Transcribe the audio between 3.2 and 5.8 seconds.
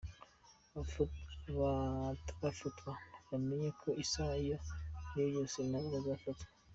bamenye ko isaha iyo ari yo yose na